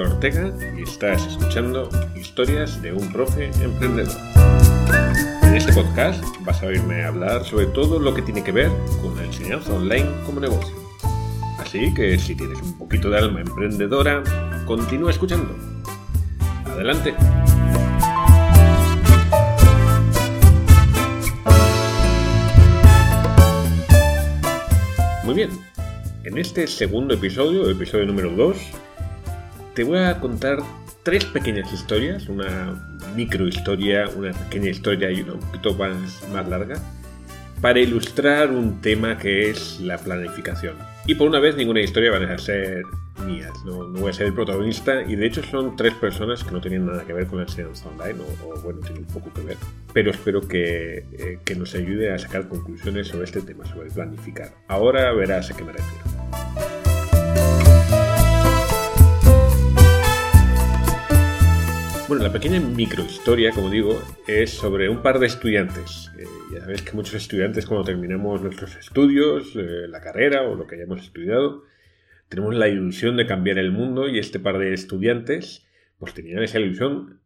Ortega 0.00 0.52
y 0.76 0.82
estás 0.82 1.26
escuchando 1.26 1.88
Historias 2.16 2.80
de 2.80 2.92
un 2.92 3.12
profe 3.12 3.50
emprendedor. 3.60 4.16
En 5.42 5.54
este 5.54 5.72
podcast 5.72 6.24
vas 6.40 6.62
a 6.62 6.66
oírme 6.66 7.04
hablar 7.04 7.44
sobre 7.44 7.66
todo 7.66 7.98
lo 7.98 8.14
que 8.14 8.22
tiene 8.22 8.42
que 8.42 8.52
ver 8.52 8.70
con 9.02 9.14
la 9.16 9.24
enseñanza 9.24 9.72
online 9.74 10.08
como 10.24 10.40
negocio. 10.40 10.74
Así 11.58 11.92
que 11.94 12.18
si 12.18 12.34
tienes 12.34 12.60
un 12.62 12.78
poquito 12.78 13.10
de 13.10 13.18
alma 13.18 13.40
emprendedora, 13.40 14.22
continúa 14.66 15.10
escuchando. 15.10 15.54
Adelante. 16.64 17.14
Muy 25.24 25.34
bien, 25.34 25.50
en 26.24 26.38
este 26.38 26.66
segundo 26.66 27.14
episodio, 27.14 27.68
episodio 27.68 28.06
número 28.06 28.30
2, 28.30 28.56
te 29.74 29.84
voy 29.84 29.98
a 29.98 30.20
contar 30.20 30.58
tres 31.02 31.24
pequeñas 31.24 31.72
historias, 31.72 32.28
una 32.28 32.98
micro 33.16 33.46
historia, 33.48 34.08
una 34.14 34.32
pequeña 34.32 34.70
historia 34.70 35.10
y 35.10 35.22
una 35.22 35.34
un 35.34 35.40
poquito 35.40 35.74
más, 35.74 36.28
más 36.32 36.48
larga, 36.48 36.76
para 37.60 37.80
ilustrar 37.80 38.50
un 38.50 38.80
tema 38.80 39.18
que 39.18 39.50
es 39.50 39.80
la 39.80 39.98
planificación. 39.98 40.76
Y 41.06 41.14
por 41.14 41.28
una 41.28 41.40
vez 41.40 41.56
ninguna 41.56 41.80
historia 41.80 42.10
va 42.10 42.32
a 42.32 42.38
ser 42.38 42.84
mías, 43.24 43.52
no, 43.64 43.88
voy 43.88 44.10
a 44.10 44.12
ser 44.12 44.26
el 44.26 44.34
protagonista 44.34 45.02
y 45.02 45.14
de 45.14 45.26
hecho 45.26 45.42
son 45.44 45.76
tres 45.76 45.94
personas 45.94 46.42
que 46.42 46.50
no 46.50 46.60
tenían 46.60 46.86
nada 46.86 47.04
que 47.04 47.12
ver 47.12 47.26
con 47.26 47.38
la 47.38 47.44
enseñanza 47.44 47.88
online 47.88 48.18
o, 48.44 48.60
bueno, 48.60 48.80
tienen 48.80 49.04
poco 49.04 49.32
que 49.32 49.42
ver, 49.42 49.56
pero 49.92 50.10
espero 50.10 50.40
que, 50.40 51.04
eh, 51.12 51.38
que 51.44 51.54
nos 51.54 51.74
ayude 51.74 52.12
a 52.12 52.18
sacar 52.18 52.48
conclusiones 52.48 53.08
sobre 53.08 53.24
este 53.24 53.42
tema, 53.42 53.64
sobre 53.66 53.90
planificar. 53.90 54.52
Ahora 54.66 55.12
verás 55.12 55.50
a 55.50 55.56
qué 55.56 55.62
me 55.62 55.72
refiero. 55.72 56.81
La 62.22 62.32
pequeña 62.32 62.60
microhistoria, 62.60 63.50
como 63.50 63.68
digo, 63.68 64.00
es 64.28 64.50
sobre 64.50 64.88
un 64.88 65.02
par 65.02 65.18
de 65.18 65.26
estudiantes. 65.26 66.08
Eh, 66.16 66.24
ya 66.52 66.60
sabéis 66.60 66.82
que 66.82 66.92
muchos 66.92 67.14
estudiantes 67.14 67.66
cuando 67.66 67.84
terminamos 67.84 68.40
nuestros 68.40 68.76
estudios, 68.76 69.56
eh, 69.56 69.88
la 69.88 70.00
carrera 70.00 70.42
o 70.42 70.54
lo 70.54 70.68
que 70.68 70.76
hayamos 70.76 71.02
estudiado, 71.02 71.64
tenemos 72.28 72.54
la 72.54 72.68
ilusión 72.68 73.16
de 73.16 73.26
cambiar 73.26 73.58
el 73.58 73.72
mundo 73.72 74.08
y 74.08 74.20
este 74.20 74.38
par 74.38 74.58
de 74.58 74.72
estudiantes 74.72 75.66
pues 75.98 76.14
tenían 76.14 76.44
esa 76.44 76.60
ilusión 76.60 77.18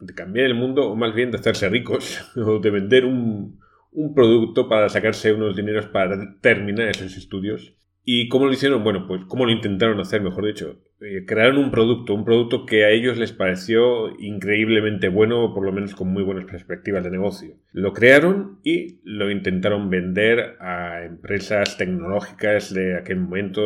de 0.00 0.14
cambiar 0.14 0.46
el 0.46 0.54
mundo 0.54 0.88
o 0.88 0.96
más 0.96 1.14
bien 1.14 1.30
de 1.30 1.36
hacerse 1.36 1.68
ricos 1.68 2.18
o 2.36 2.58
de 2.58 2.70
vender 2.70 3.04
un, 3.04 3.60
un 3.92 4.14
producto 4.14 4.66
para 4.66 4.88
sacarse 4.88 5.30
unos 5.34 5.56
dineros 5.56 5.88
para 5.88 6.40
terminar 6.40 6.88
esos 6.88 7.18
estudios. 7.18 7.74
¿Y 8.02 8.30
cómo 8.30 8.46
lo 8.46 8.52
hicieron? 8.54 8.82
Bueno, 8.82 9.06
pues 9.06 9.26
cómo 9.26 9.44
lo 9.44 9.52
intentaron 9.52 10.00
hacer, 10.00 10.22
mejor 10.22 10.46
dicho. 10.46 10.80
Eh, 11.00 11.24
crearon 11.26 11.58
un 11.58 11.70
producto, 11.70 12.12
un 12.12 12.24
producto 12.24 12.66
que 12.66 12.84
a 12.84 12.90
ellos 12.90 13.16
les 13.18 13.32
pareció 13.32 14.18
increíblemente 14.18 15.08
bueno, 15.08 15.44
o 15.44 15.54
por 15.54 15.64
lo 15.64 15.70
menos 15.70 15.94
con 15.94 16.08
muy 16.08 16.24
buenas 16.24 16.44
perspectivas 16.44 17.04
de 17.04 17.10
negocio. 17.10 17.54
Lo 17.72 17.92
crearon 17.92 18.58
y 18.64 18.98
lo 19.04 19.30
intentaron 19.30 19.90
vender 19.90 20.56
a 20.58 21.04
empresas 21.04 21.76
tecnológicas 21.76 22.74
de 22.74 22.96
aquel 22.96 23.18
momento 23.18 23.60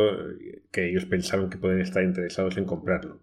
que 0.70 0.90
ellos 0.90 1.06
pensaron 1.06 1.48
que 1.48 1.56
pueden 1.56 1.80
estar 1.80 2.02
interesados 2.02 2.58
en 2.58 2.66
comprarlo. 2.66 3.22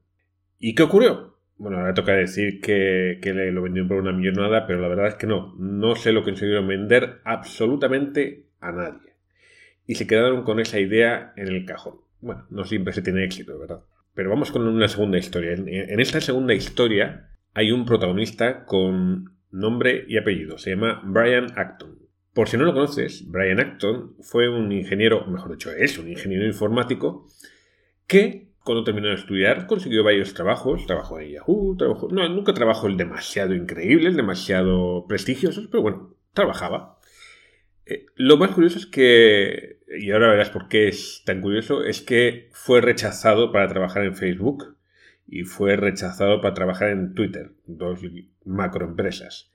¿Y 0.57 0.73
qué 0.73 0.83
ocurrió? 0.83 1.37
Bueno, 1.57 1.77
ahora 1.77 1.93
toca 1.93 2.13
decir 2.13 2.61
que, 2.61 3.19
que 3.21 3.33
lo 3.33 3.61
vendieron 3.61 3.89
por 3.89 3.97
una 3.97 4.13
millonada, 4.13 4.65
pero 4.65 4.79
la 4.79 4.87
verdad 4.87 5.07
es 5.07 5.15
que 5.15 5.27
no. 5.27 5.53
No 5.59 5.95
se 5.95 6.13
lo 6.13 6.23
consiguieron 6.23 6.67
vender 6.67 7.19
absolutamente 7.25 8.45
a 8.59 8.71
nadie 8.71 9.09
y 9.85 9.95
se 9.95 10.07
quedaron 10.07 10.43
con 10.43 10.59
esa 10.59 10.79
idea 10.79 11.33
en 11.35 11.47
el 11.47 11.65
cajón. 11.65 11.95
Bueno, 12.21 12.45
no 12.49 12.63
siempre 12.63 12.93
se 12.93 13.01
tiene 13.01 13.23
éxito, 13.23 13.57
¿verdad? 13.57 13.81
Pero 14.19 14.31
vamos 14.31 14.51
con 14.51 14.67
una 14.67 14.89
segunda 14.89 15.17
historia. 15.17 15.53
En 15.53 15.99
esta 16.01 16.19
segunda 16.19 16.53
historia 16.53 17.29
hay 17.53 17.71
un 17.71 17.85
protagonista 17.85 18.65
con 18.65 19.37
nombre 19.49 20.03
y 20.09 20.17
apellido. 20.17 20.57
Se 20.57 20.71
llama 20.71 21.01
Brian 21.05 21.53
Acton. 21.55 21.97
Por 22.33 22.49
si 22.49 22.57
no 22.57 22.65
lo 22.65 22.73
conoces, 22.73 23.25
Brian 23.31 23.61
Acton 23.61 24.17
fue 24.19 24.49
un 24.49 24.73
ingeniero, 24.73 25.25
mejor 25.27 25.51
dicho, 25.53 25.71
es 25.71 25.97
un 25.97 26.09
ingeniero 26.09 26.45
informático 26.45 27.27
que 28.07 28.49
cuando 28.65 28.83
terminó 28.83 29.07
de 29.07 29.15
estudiar 29.15 29.67
consiguió 29.67 30.03
varios 30.03 30.33
trabajos. 30.33 30.85
Trabajó 30.85 31.21
en 31.21 31.29
Yahoo, 31.29 31.77
trabajó, 31.77 32.09
no, 32.11 32.27
nunca 32.27 32.53
trabajó 32.53 32.87
el 32.87 32.97
demasiado 32.97 33.53
increíble, 33.53 34.09
el 34.09 34.17
demasiado 34.17 35.05
prestigioso, 35.07 35.61
pero 35.71 35.81
bueno, 35.81 36.17
trabajaba. 36.33 36.99
Eh, 37.85 38.07
lo 38.15 38.35
más 38.35 38.51
curioso 38.51 38.79
es 38.79 38.85
que 38.85 39.78
y 39.97 40.11
ahora 40.11 40.29
verás 40.29 40.49
por 40.49 40.67
qué 40.67 40.87
es 40.87 41.23
tan 41.25 41.41
curioso, 41.41 41.83
es 41.83 42.01
que 42.01 42.49
fue 42.53 42.81
rechazado 42.81 43.51
para 43.51 43.67
trabajar 43.67 44.03
en 44.03 44.15
Facebook 44.15 44.75
y 45.27 45.43
fue 45.43 45.75
rechazado 45.75 46.41
para 46.41 46.53
trabajar 46.53 46.89
en 46.89 47.13
Twitter, 47.13 47.51
dos 47.65 47.99
macroempresas. 48.45 49.51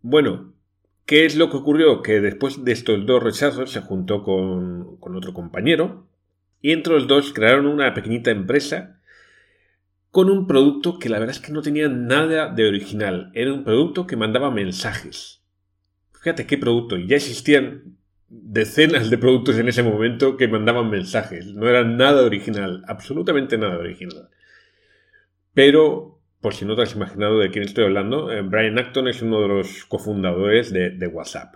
Bueno, 0.00 0.54
¿qué 1.06 1.24
es 1.24 1.36
lo 1.36 1.50
que 1.50 1.56
ocurrió? 1.56 2.02
Que 2.02 2.20
después 2.20 2.64
de 2.64 2.72
estos 2.72 3.06
dos 3.06 3.22
rechazos 3.22 3.70
se 3.72 3.80
juntó 3.80 4.22
con, 4.22 4.96
con 4.98 5.16
otro 5.16 5.34
compañero 5.34 6.06
y 6.60 6.72
entre 6.72 6.94
los 6.94 7.06
dos 7.06 7.32
crearon 7.32 7.66
una 7.66 7.92
pequeñita 7.94 8.30
empresa 8.30 9.00
con 10.10 10.30
un 10.30 10.46
producto 10.46 10.98
que 10.98 11.08
la 11.08 11.18
verdad 11.18 11.34
es 11.34 11.42
que 11.42 11.52
no 11.52 11.60
tenía 11.60 11.88
nada 11.88 12.48
de 12.48 12.68
original. 12.68 13.30
Era 13.34 13.52
un 13.52 13.64
producto 13.64 14.06
que 14.06 14.16
mandaba 14.16 14.50
mensajes. 14.50 15.42
Fíjate 16.12 16.46
qué 16.46 16.56
producto. 16.56 16.96
Ya 16.96 17.16
existían 17.16 17.98
decenas 18.28 19.10
de 19.10 19.18
productos 19.18 19.58
en 19.58 19.68
ese 19.68 19.82
momento 19.82 20.36
que 20.36 20.48
mandaban 20.48 20.90
mensajes. 20.90 21.46
No 21.46 21.68
era 21.68 21.84
nada 21.84 22.22
original, 22.22 22.82
absolutamente 22.88 23.58
nada 23.58 23.78
original. 23.78 24.28
Pero, 25.52 26.20
por 26.40 26.54
si 26.54 26.64
no 26.64 26.74
te 26.76 26.82
has 26.82 26.94
imaginado 26.94 27.38
de 27.38 27.50
quién 27.50 27.64
estoy 27.64 27.84
hablando, 27.84 28.32
eh, 28.32 28.42
Brian 28.42 28.78
Acton 28.78 29.08
es 29.08 29.22
uno 29.22 29.40
de 29.40 29.48
los 29.48 29.84
cofundadores 29.84 30.72
de, 30.72 31.06
WhatsApp. 31.06 31.54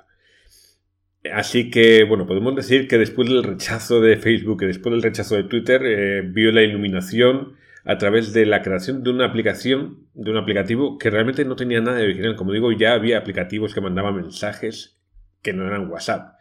Así 1.32 1.70
que, 1.70 2.04
bueno, 2.04 2.26
podemos 2.26 2.54
decir 2.54 2.86
que 2.86 2.96
después 2.96 3.28
del 3.28 3.42
rechazo 3.42 4.00
de 4.00 4.16
Facebook 4.16 4.62
y 4.62 4.66
después 4.66 4.92
del 4.92 5.02
rechazo 5.02 5.34
de 5.34 5.44
Twitter, 5.44 5.82
eh, 5.84 6.22
vio 6.22 6.52
la 6.52 6.62
iluminación 6.62 7.56
a 7.84 7.98
través 7.98 8.32
de 8.32 8.46
la 8.46 8.62
creación 8.62 9.02
de 9.02 9.10
una 9.10 9.26
aplicación, 9.26 10.06
de 10.14 10.30
un 10.30 10.36
aplicativo 10.36 10.98
que 10.98 11.10
realmente 11.10 11.44
no 11.44 11.56
tenía 11.56 11.80
nada 11.80 11.98
de 11.98 12.04
original. 12.04 12.36
Como 12.36 12.52
digo, 12.52 12.70
ya 12.70 12.92
había 12.92 13.18
aplicativos 13.18 13.74
que 13.74 13.80
mandaban 13.80 14.14
mensajes 14.14 15.00
que 15.42 15.52
no 15.52 15.66
eran 15.66 15.90
WhatsApp. 15.90 16.37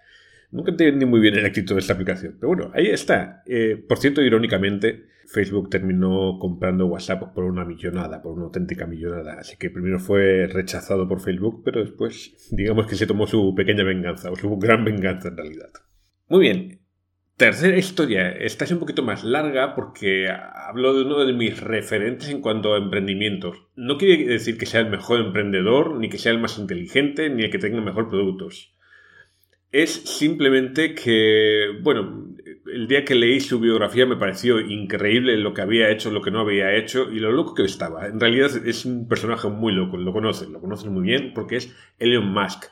Nunca 0.50 0.72
entendí 0.72 1.06
muy 1.06 1.20
bien 1.20 1.36
el 1.36 1.46
éxito 1.46 1.74
de 1.74 1.82
esta 1.82 1.94
aplicación. 1.94 2.38
Pero 2.40 2.48
bueno, 2.48 2.72
ahí 2.74 2.88
está. 2.88 3.44
Eh, 3.46 3.84
por 3.88 3.98
cierto, 3.98 4.22
irónicamente, 4.22 5.08
Facebook 5.28 5.70
terminó 5.70 6.40
comprando 6.40 6.86
WhatsApp 6.86 7.34
por 7.34 7.44
una 7.44 7.66
millonada, 7.66 8.22
por 8.22 8.34
una 8.34 8.46
auténtica 8.46 8.86
millonada. 8.88 9.34
Así 9.40 9.58
que 9.58 9.70
primero 9.70 10.00
fue 10.00 10.48
rechazado 10.48 11.08
por 11.08 11.20
Facebook, 11.20 11.64
pero 11.66 11.82
después, 11.82 12.34
digamos 12.52 12.88
que 12.88 12.96
se 12.96 13.08
tomó 13.08 13.28
su 13.28 13.54
pequeña 13.56 13.84
venganza, 13.84 14.32
o 14.32 14.36
su 14.36 14.58
gran 14.58 14.86
venganza 14.86 15.28
en 15.28 15.38
realidad. 15.38 15.70
Muy 16.30 16.40
bien. 16.40 16.82
Tercera 17.36 17.78
historia. 17.78 18.32
Esta 18.32 18.64
es 18.64 18.72
un 18.72 18.80
poquito 18.80 19.04
más 19.04 19.24
larga 19.24 19.76
porque 19.76 20.28
hablo 20.30 20.96
de 20.96 21.04
uno 21.04 21.24
de 21.24 21.34
mis 21.34 21.62
referentes 21.62 22.30
en 22.30 22.42
cuanto 22.42 22.74
a 22.74 22.80
emprendimientos. 22.80 23.68
No 23.76 23.98
quiere 23.98 24.26
decir 24.26 24.58
que 24.58 24.66
sea 24.66 24.80
el 24.80 24.90
mejor 24.90 25.20
emprendedor, 25.20 26.00
ni 26.00 26.10
que 26.10 26.18
sea 26.18 26.32
el 26.32 26.40
más 26.40 26.58
inteligente, 26.58 27.30
ni 27.30 27.44
el 27.44 27.52
que 27.52 27.60
tenga 27.60 27.80
mejor 27.80 28.10
productos 28.10 28.77
es 29.72 29.92
simplemente 29.92 30.96
que, 30.96 31.80
bueno, 31.82 32.28
el 32.72 32.88
día 32.88 33.06
que 33.06 33.16
leí 33.16 33.40
su 33.40 33.60
biografía 33.60 34.06
me 34.06 34.18
pareció 34.18 34.60
increíble 34.60 35.38
lo 35.38 35.54
que 35.54 35.62
había 35.62 35.90
hecho, 35.90 36.12
lo 36.12 36.22
que 36.22 36.32
no 36.32 36.40
había 36.40 36.76
hecho 36.76 37.12
y 37.12 37.20
lo 37.20 37.32
loco 37.32 37.54
que 37.54 37.64
estaba. 37.64 38.08
En 38.08 38.20
realidad 38.20 38.52
es 38.66 38.86
un 38.86 39.08
personaje 39.08 39.50
muy 39.50 39.74
loco, 39.74 39.98
lo 39.98 40.14
conocen, 40.14 40.54
lo 40.54 40.62
conocen 40.62 40.94
muy 40.94 41.04
bien 41.04 41.34
porque 41.34 41.58
es 41.58 41.76
Elon 42.00 42.32
Musk, 42.32 42.66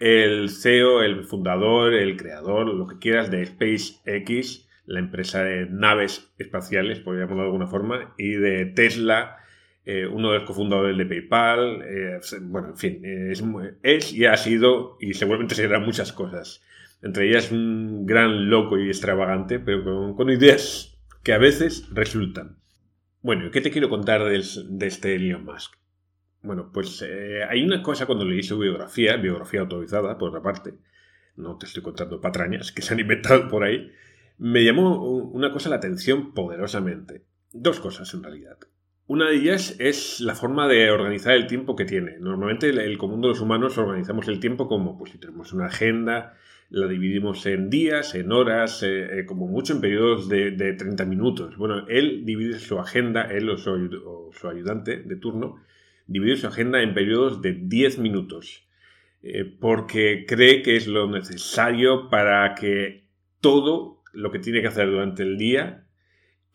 el 0.00 0.50
CEO, 0.50 1.02
el 1.02 1.24
fundador, 1.24 1.94
el 1.94 2.16
creador, 2.16 2.66
lo 2.66 2.86
que 2.86 2.98
quieras 2.98 3.30
de 3.30 3.44
SpaceX, 3.46 4.68
la 4.86 5.00
empresa 5.00 5.42
de 5.42 5.66
naves 5.66 6.32
espaciales, 6.38 7.00
por 7.00 7.16
llamarlo 7.16 7.42
de 7.42 7.46
alguna 7.48 7.66
forma, 7.66 8.14
y 8.16 8.30
de 8.30 8.66
Tesla, 8.66 9.38
eh, 9.90 10.06
uno 10.06 10.32
de 10.32 10.40
los 10.40 10.46
cofundadores 10.46 10.98
de 10.98 11.06
PayPal, 11.06 11.80
eh, 11.80 12.20
bueno, 12.42 12.68
en 12.68 12.76
fin, 12.76 13.00
es, 13.82 14.12
y 14.12 14.26
ha 14.26 14.36
sido 14.36 14.98
y 15.00 15.14
seguramente 15.14 15.54
será 15.54 15.80
muchas 15.80 16.12
cosas. 16.12 16.62
Entre 17.00 17.26
ellas 17.26 17.50
un 17.50 18.04
gran 18.04 18.50
loco 18.50 18.78
y 18.78 18.88
extravagante, 18.88 19.58
pero 19.58 20.14
con, 20.14 20.28
ideas 20.28 20.94
que 21.22 21.32
a 21.32 21.38
veces 21.38 21.88
resultan. 21.90 22.58
Bueno, 23.22 23.50
¿qué 23.50 23.62
te 23.62 23.70
quiero 23.70 23.88
contar 23.88 24.24
de, 24.24 24.36
este 24.86 25.14
Elon 25.14 25.46
Musk? 25.46 25.72
Bueno, 26.42 26.70
pues 26.70 27.02
eh, 27.08 27.44
hay 27.48 27.64
una 27.64 27.82
cosa 27.82 28.04
cuando 28.04 28.26
leí 28.26 28.42
su 28.42 28.58
biografía, 28.58 29.16
biografía 29.16 29.60
autorizada 29.60 30.18
por 30.18 30.28
otra 30.28 30.42
parte, 30.42 30.74
no 31.34 31.56
te 31.56 31.64
estoy 31.64 31.82
contando 31.82 32.20
patrañas 32.20 32.72
que 32.72 32.82
se 32.82 32.92
han 32.92 33.00
inventado 33.00 33.48
por 33.48 33.64
ahí, 33.64 33.90
me 34.36 34.62
llamó 34.62 35.02
una 35.08 35.50
cosa 35.50 35.70
la 35.70 35.76
atención 35.76 36.34
poderosamente. 36.34 37.24
Dos 37.54 37.80
cosas 37.80 38.12
en 38.12 38.22
realidad. 38.22 38.58
Una 39.08 39.30
de 39.30 39.36
ellas 39.36 39.74
es 39.78 40.20
la 40.20 40.34
forma 40.34 40.68
de 40.68 40.90
organizar 40.90 41.34
el 41.34 41.46
tiempo 41.46 41.74
que 41.74 41.86
tiene. 41.86 42.18
Normalmente 42.18 42.68
el, 42.68 42.98
común 42.98 43.22
de 43.22 43.28
los 43.28 43.40
humanos 43.40 43.78
organizamos 43.78 44.28
el 44.28 44.38
tiempo 44.38 44.68
como, 44.68 44.98
pues 44.98 45.12
si 45.12 45.18
tenemos 45.18 45.54
una 45.54 45.68
agenda, 45.68 46.36
la 46.68 46.86
dividimos 46.86 47.46
en 47.46 47.70
días, 47.70 48.14
en 48.14 48.32
horas, 48.32 48.82
eh, 48.82 49.20
eh, 49.20 49.24
como 49.24 49.46
mucho 49.46 49.72
en 49.72 49.80
periodos 49.80 50.28
de, 50.28 50.52
30 50.52 51.06
minutos. 51.06 51.56
Bueno, 51.56 51.86
él 51.88 52.26
divide 52.26 52.58
su 52.58 52.78
agenda, 52.78 53.22
él 53.22 53.48
o 53.48 53.56
su, 53.56 54.46
ayudante 54.46 54.98
de 54.98 55.16
turno, 55.16 55.56
divide 56.06 56.36
su 56.36 56.46
agenda 56.46 56.82
en 56.82 56.92
periodos 56.92 57.40
de 57.40 57.54
10 57.54 58.00
minutos, 58.00 58.68
eh, 59.22 59.46
porque 59.58 60.26
cree 60.28 60.60
que 60.60 60.76
es 60.76 60.86
lo 60.86 61.08
necesario 61.08 62.10
para 62.10 62.54
que 62.54 63.04
todo 63.40 64.02
lo 64.12 64.30
que 64.30 64.38
tiene 64.38 64.60
que 64.60 64.68
hacer 64.68 64.90
durante 64.90 65.22
el 65.22 65.38
día 65.38 65.87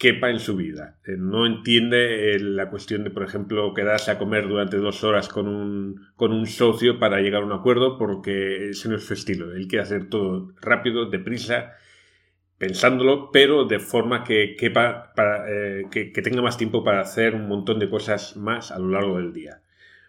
quepa 0.04 0.30
en 0.30 0.42
su 0.42 0.58
vida. 0.58 0.98
Eh, 1.08 1.16
no 1.18 1.46
entiende 1.46 2.36
eh, 2.36 2.40
la 2.40 2.70
cuestión 2.70 3.06
de, 3.06 3.10
por 3.10 3.24
ejemplo, 3.24 3.74
quedarse 3.74 4.12
a 4.12 4.18
comer 4.18 4.50
durante 4.50 4.76
dos 4.76 5.02
horas 5.06 5.30
con 5.30 5.48
un, 5.48 6.10
con 6.18 6.34
un 6.34 6.46
socio 6.46 7.00
para 7.00 7.22
llegar 7.22 7.42
a 7.42 7.46
un 7.46 7.54
acuerdo 7.54 7.98
porque 7.98 8.72
ese 8.72 8.90
no 8.90 8.98
es 8.98 9.06
su 9.06 9.14
estilo. 9.14 9.54
Él 9.56 9.66
quiere 9.70 9.84
hacer 9.84 10.10
todo 10.10 10.52
rápido, 10.60 11.10
deprisa, 11.10 11.78
pensándolo, 12.58 13.32
pero 13.32 13.64
de 13.64 13.80
forma 13.80 14.26
que 14.26 14.58
quepa, 14.58 15.14
para, 15.16 15.46
eh, 15.50 15.86
que, 15.90 16.22
tenga 16.22 16.42
más 16.42 16.58
tiempo 16.58 16.84
para 16.84 17.00
hacer 17.00 17.34
un 17.34 17.48
montón 17.48 17.80
de 17.80 17.90
cosas 17.90 18.36
más 18.36 18.74
a 18.74 18.80
lo 18.80 18.90
largo 18.90 19.20
del 19.20 19.32
día. 19.32 19.62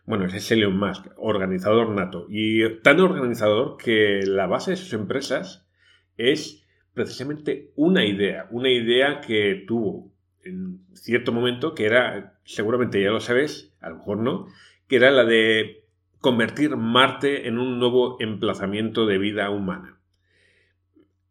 Bueno, 0.06 0.24
ese 0.24 0.38
es 0.38 0.50
Elon 0.50 0.76
Musk, 0.76 1.06
organizador 1.18 1.90
nato. 1.90 2.26
Y 2.28 2.68
tan 2.80 2.98
organizador 2.98 3.76
que 3.76 4.22
la 4.26 4.48
base 4.48 4.72
de 4.72 4.76
sus 4.76 4.92
empresas 4.92 5.68
es 6.16 6.63
precisamente 6.94 7.72
una 7.76 8.04
idea, 8.04 8.46
una 8.50 8.70
idea 8.70 9.20
que 9.20 9.64
tuvo 9.66 10.14
en 10.44 10.80
cierto 10.92 11.32
momento, 11.32 11.74
que 11.74 11.86
era, 11.86 12.38
seguramente 12.44 13.02
ya 13.02 13.10
lo 13.10 13.20
sabes, 13.20 13.74
a 13.80 13.90
lo 13.90 13.96
mejor 13.96 14.18
no, 14.18 14.46
que 14.86 14.96
era 14.96 15.10
la 15.10 15.24
de 15.24 15.84
convertir 16.20 16.76
Marte 16.76 17.48
en 17.48 17.58
un 17.58 17.78
nuevo 17.78 18.16
emplazamiento 18.20 19.06
de 19.06 19.18
vida 19.18 19.50
humana. 19.50 19.98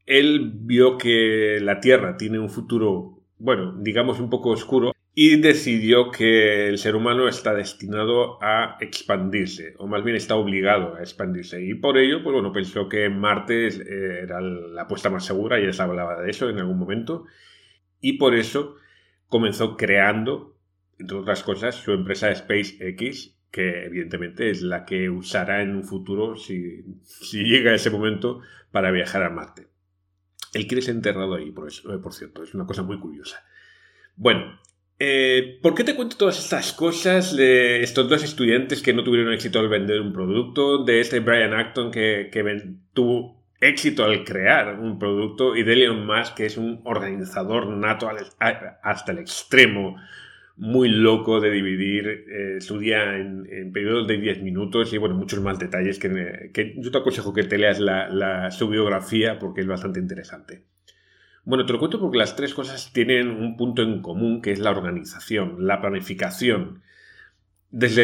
Él 0.06 0.51
vio 0.54 0.98
que 0.98 1.60
la 1.62 1.80
Tierra 1.80 2.18
tiene 2.18 2.39
un 2.39 2.50
futuro, 2.50 3.19
bueno, 3.38 3.75
digamos 3.80 4.19
un 4.19 4.30
poco 4.30 4.50
oscuro, 4.50 4.94
y 5.15 5.39
decidió 5.39 6.10
que 6.10 6.68
el 6.68 6.80
ser 6.80 6.95
humano 6.95 7.27
está 7.27 7.54
destinado 7.54 8.42
a 8.42 8.77
expandirse, 8.81 9.75
o 9.77 9.86
más 9.86 10.04
bien 10.04 10.15
está 10.15 10.36
obligado 10.36 10.95
a 10.95 11.01
expandirse. 11.01 11.63
Y 11.63 11.75
por 11.75 11.98
ello, 12.00 12.24
pues 12.24 12.33
bueno, 12.33 12.51
pensó 12.51 12.89
que 12.89 13.10
Marte 13.10 13.68
eh, 13.68 14.21
era 14.24 14.42
la 14.42 14.83
apuesta 14.83 15.12
más 15.12 15.25
segura, 15.25 15.60
ya 15.60 15.71
se 15.71 15.83
hablaba 15.83 16.21
de 16.21 16.31
eso 16.31 16.50
en 16.50 16.57
algún 16.57 16.80
momento, 16.80 17.25
y 18.01 18.13
por 18.13 18.33
eso 18.33 18.75
comenzó 19.27 19.77
creando, 19.77 20.57
entre 20.98 21.18
otras 21.18 21.44
cosas, 21.44 21.75
su 21.75 21.92
empresa 21.92 22.33
SpaceX, 22.33 23.38
que 23.51 23.86
evidentemente 23.86 24.50
es 24.50 24.63
la 24.63 24.83
que 24.83 25.12
usará 25.12 25.62
en 25.62 25.75
un 25.75 25.83
futuro, 25.83 26.36
si, 26.38 26.83
si 27.04 27.44
llega 27.44 27.75
ese 27.75 27.92
momento, 27.92 28.42
para 28.71 28.89
viajar 28.89 29.21
a 29.21 29.30
Marte. 29.30 29.68
Él 30.54 30.65
quiere 30.65 30.81
ser 30.81 30.95
enterrado 30.95 31.36
ahí, 31.36 31.51
por, 31.51 31.68
eso, 31.68 32.01
por 32.01 32.13
cierto, 32.13 32.42
es 32.42 32.56
una 32.56 32.65
cosa 32.65 32.81
muy 32.81 33.00
curiosa. 33.00 33.44
Bueno, 34.15 34.60
eh, 35.00 35.60
¿Por 35.62 35.75
qué 35.75 35.84
te 35.84 35.95
cuento 35.95 36.18
todas 36.18 36.40
estas 36.40 36.74
cosas 36.74 37.36
de 37.36 37.81
estos 37.81 38.07
dos 38.07 38.24
estudiantes 38.24 38.81
que 38.81 38.94
no 38.94 39.04
tuvieron 39.04 39.34
éxito 39.34 39.60
al 39.60 39.69
vender 39.69 40.00
un 40.01 40.13
producto, 40.13 40.84
de 40.84 41.01
este 41.01 41.19
Brian 41.19 41.54
Acton 41.54 41.92
que, 41.92 42.30
tuvo 42.94 43.44
éxito 43.60 44.04
al 44.04 44.24
crear 44.24 44.80
un 44.80 45.00
producto 45.00 45.56
y 45.56 45.63
de 45.63 45.75
Leon 45.75 46.06
Musk 46.06 46.36
que 46.36 46.45
es 46.45 46.57
un 46.57 46.81
organizador 46.84 47.68
nato 47.68 48.10
hasta 48.40 49.12
el 49.12 49.19
extremo, 49.19 49.95
muy 50.56 50.90
loco 50.90 51.39
de 51.39 51.50
dividir 51.50 52.25
eh, 52.30 52.62
su 52.62 52.78
día 52.78 53.18
en, 53.18 53.72
periodos 53.74 54.07
de 54.07 54.18
10 54.18 54.44
minutos 54.44 54.94
y 54.94 54.98
bueno, 54.98 55.16
muchos 55.16 55.42
más 55.42 55.57
detalles 55.57 55.98
que, 55.98 56.75
yo 56.78 56.92
te 56.92 56.98
aconsejo 56.98 57.34
que 57.34 57.44
te 57.44 57.57
leas 57.57 57.80
su 58.54 58.68
biografía 58.68 59.39
porque 59.39 59.62
es 59.62 59.68
bastante 59.68 60.00
interesante. 60.00 60.73
Bueno, 61.45 61.66
te 61.66 61.74
lo 61.74 61.80
cuento 61.80 62.00
porque 62.00 62.18
las 62.18 62.36
tres 62.36 62.54
cosas 62.54 62.94
tienen 62.94 63.30
un 63.30 63.57
punto 63.57 63.81
en 63.81 64.01
común, 64.01 64.42
que 64.42 64.51
es 64.51 64.60
la 64.60 64.72
organización, 64.72 65.68
la 65.68 65.81
planificación, 65.81 66.81
desde, 67.69 68.04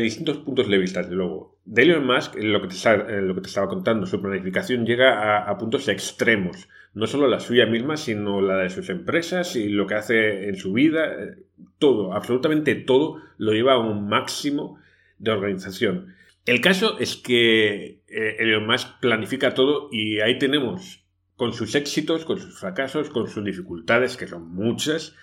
distintos 0.00 0.36
puntos 0.38 0.68
de 0.68 0.78
vista, 0.78 1.00
desde 1.00 1.16
luego. 1.16 1.58
De 1.64 1.82
Elon 1.82 2.06
Musk, 2.06 2.36
lo 2.36 2.60
que 2.62 2.68
te, 2.68 3.22
lo 3.22 3.34
que 3.34 3.40
te 3.40 3.48
estaba 3.48 3.68
contando, 3.68 4.06
su 4.06 4.20
planificación 4.20 4.86
llega 4.86 5.48
a, 5.48 5.58
puntos 5.58 5.88
extremos, 5.88 6.68
no 6.94 7.06
solo 7.06 7.26
la 7.26 7.40
suya 7.40 7.66
misma, 7.66 7.96
sino 7.96 8.40
la 8.40 8.58
de 8.58 8.70
sus 8.70 8.90
empresas 8.90 9.56
y 9.56 9.70
lo 9.70 9.86
que 9.86 9.94
hace 9.94 10.48
en 10.48 10.56
su 10.56 10.72
vida, 10.72 11.06
eh, 11.06 11.38
todo, 11.78 12.12
absolutamente 12.12 12.74
todo, 12.74 13.22
lo 13.38 13.52
lleva 13.52 13.72
a 13.72 13.78
un 13.78 14.08
máximo 14.08 14.78
de 15.18 15.30
organización. 15.32 16.14
El 16.44 16.60
caso 16.60 16.98
es 17.00 17.16
que 17.16 18.02
eh, 18.08 18.36
Elon 18.38 18.66
Musk 18.66 19.00
planifica 19.00 19.54
todo 19.54 19.88
y 19.90 20.20
ahí 20.20 20.38
tenemos 20.38 21.05
con 21.36 21.52
sus 21.52 21.74
éxitos, 21.74 22.24
con 22.24 22.38
sus 22.38 22.58
fracasos, 22.58 23.10
con 23.10 23.28
sus 23.28 23.44
dificultades, 23.44 24.16
que 24.16 24.26
son 24.26 24.48
muchas, 24.54 25.14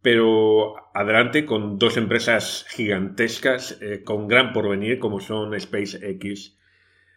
pero 0.00 0.74
adelante 0.94 1.44
con 1.44 1.78
dos 1.78 1.96
empresas 1.96 2.64
gigantescas 2.68 3.78
eh, 3.82 4.02
con 4.04 4.28
gran 4.28 4.52
porvenir 4.52 4.98
como 5.00 5.20
son 5.20 5.58
SpaceX 5.58 6.56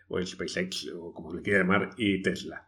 o 0.07 0.19
SpaceX 0.25 0.87
o 0.95 1.13
como 1.13 1.33
le 1.33 1.43
quiera 1.43 1.59
llamar 1.59 1.91
y 1.97 2.21
Tesla. 2.23 2.65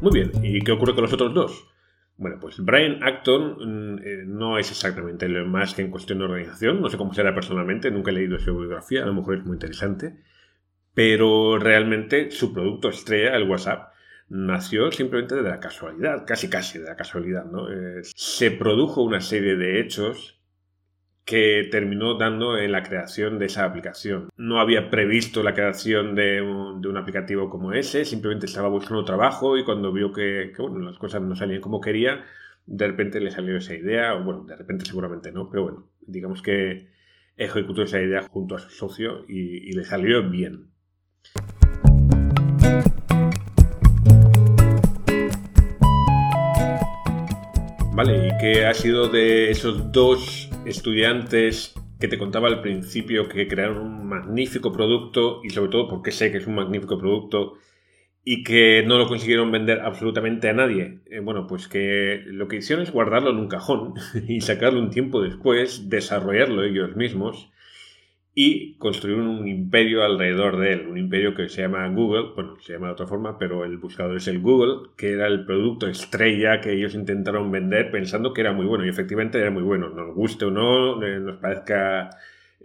Muy 0.00 0.12
bien, 0.12 0.32
¿y 0.42 0.60
qué 0.60 0.72
ocurre 0.72 0.94
con 0.94 1.02
los 1.02 1.12
otros 1.12 1.34
dos? 1.34 1.73
Bueno, 2.16 2.38
pues 2.40 2.58
Brian 2.58 3.02
Acton 3.02 3.96
mm, 3.96 3.98
eh, 4.04 4.22
no 4.26 4.58
es 4.58 4.70
exactamente 4.70 5.28
lo 5.28 5.44
más 5.46 5.74
que 5.74 5.82
en 5.82 5.90
cuestión 5.90 6.18
de 6.20 6.26
organización, 6.26 6.80
no 6.80 6.88
sé 6.88 6.96
cómo 6.96 7.12
será 7.12 7.34
personalmente, 7.34 7.90
nunca 7.90 8.10
he 8.10 8.14
leído 8.14 8.38
su 8.38 8.56
biografía, 8.56 9.02
a 9.02 9.06
lo 9.06 9.14
mejor 9.14 9.38
es 9.38 9.44
muy 9.44 9.54
interesante, 9.54 10.16
pero 10.94 11.58
realmente 11.58 12.30
su 12.30 12.52
producto 12.52 12.88
estrella, 12.88 13.36
el 13.36 13.48
WhatsApp, 13.48 13.92
nació 14.28 14.90
simplemente 14.92 15.34
de 15.34 15.42
la 15.42 15.60
casualidad, 15.60 16.24
casi 16.26 16.48
casi 16.48 16.78
de 16.78 16.86
la 16.86 16.96
casualidad, 16.96 17.44
¿no? 17.46 17.70
Eh, 17.70 18.02
se 18.02 18.50
produjo 18.52 19.02
una 19.02 19.20
serie 19.20 19.56
de 19.56 19.80
hechos 19.80 20.33
que 21.24 21.68
terminó 21.70 22.14
dando 22.14 22.58
en 22.58 22.72
la 22.72 22.82
creación 22.82 23.38
de 23.38 23.46
esa 23.46 23.64
aplicación. 23.64 24.28
No 24.36 24.60
había 24.60 24.90
previsto 24.90 25.42
la 25.42 25.54
creación 25.54 26.14
de 26.14 26.42
un, 26.42 26.96
aplicativo 26.96 27.48
como 27.48 27.72
ese, 27.72 28.04
simplemente 28.04 28.46
estaba 28.46 28.68
buscando 28.68 29.04
trabajo 29.04 29.56
y 29.56 29.64
cuando 29.64 29.92
vio 29.92 30.12
que, 30.12 30.52
bueno, 30.58 30.80
las 30.80 30.98
cosas 30.98 31.22
no 31.22 31.34
salían 31.34 31.60
como 31.60 31.80
quería, 31.80 32.24
de 32.66 32.86
repente 32.86 33.20
le 33.20 33.30
salió 33.30 33.56
esa 33.56 33.74
idea, 33.74 34.14
o 34.14 34.22
bueno, 34.22 34.44
de 34.44 34.56
repente 34.56 34.84
seguramente 34.84 35.32
no, 35.32 35.50
pero 35.50 35.64
bueno, 35.64 35.88
digamos 36.06 36.42
que 36.42 36.88
ejecutó 37.36 37.82
esa 37.82 38.00
idea 38.00 38.22
junto 38.22 38.54
a 38.54 38.58
su 38.58 38.70
socio 38.70 39.24
y, 39.26 39.68
y 39.68 39.72
le 39.72 39.84
salió 39.84 40.28
bien. 40.28 40.70
Vale, 47.94 48.28
¿y 48.28 48.30
qué 48.40 48.66
ha 48.66 48.74
sido 48.74 49.08
de 49.08 49.50
esos 49.50 49.92
dos 49.92 50.50
estudiantes 50.66 51.74
que 52.00 52.08
te 52.08 52.18
contaba 52.18 52.48
al 52.48 52.60
principio 52.60 53.28
que 53.28 53.48
crearon 53.48 53.78
un 53.78 54.06
magnífico 54.06 54.72
producto 54.72 55.40
y 55.44 55.50
sobre 55.50 55.70
todo 55.70 55.88
porque 55.88 56.10
sé 56.10 56.30
que 56.30 56.38
es 56.38 56.46
un 56.46 56.56
magnífico 56.56 56.98
producto 56.98 57.54
y 58.24 58.42
que 58.42 58.82
no 58.86 58.98
lo 58.98 59.06
consiguieron 59.06 59.52
vender 59.52 59.80
absolutamente 59.80 60.48
a 60.48 60.54
nadie. 60.54 61.00
Eh, 61.06 61.20
bueno, 61.20 61.46
pues 61.46 61.68
que 61.68 62.22
lo 62.26 62.48
que 62.48 62.56
hicieron 62.56 62.82
es 62.82 62.90
guardarlo 62.90 63.30
en 63.30 63.36
un 63.36 63.48
cajón 63.48 63.94
y 64.28 64.40
sacarlo 64.40 64.80
un 64.80 64.90
tiempo 64.90 65.22
después, 65.22 65.88
desarrollarlo 65.88 66.64
ellos 66.64 66.96
mismos 66.96 67.50
y 68.34 68.74
construyeron 68.78 69.28
un 69.28 69.46
imperio 69.46 70.02
alrededor 70.02 70.58
de 70.58 70.72
él, 70.72 70.88
un 70.88 70.98
imperio 70.98 71.34
que 71.34 71.48
se 71.48 71.62
llama 71.62 71.88
Google, 71.88 72.32
bueno, 72.34 72.56
se 72.60 72.72
llama 72.72 72.88
de 72.88 72.92
otra 72.94 73.06
forma, 73.06 73.38
pero 73.38 73.64
el 73.64 73.78
buscador 73.78 74.16
es 74.16 74.26
el 74.26 74.40
Google, 74.40 74.90
que 74.96 75.12
era 75.12 75.28
el 75.28 75.44
producto 75.44 75.86
estrella 75.86 76.60
que 76.60 76.72
ellos 76.72 76.94
intentaron 76.96 77.52
vender 77.52 77.92
pensando 77.92 78.32
que 78.32 78.40
era 78.40 78.52
muy 78.52 78.66
bueno 78.66 78.84
y 78.84 78.88
efectivamente 78.88 79.38
era 79.38 79.50
muy 79.50 79.62
bueno, 79.62 79.88
nos 79.90 80.14
guste 80.14 80.46
o 80.46 80.50
no, 80.50 81.00
eh, 81.04 81.20
nos 81.20 81.36
parezca 81.36 82.10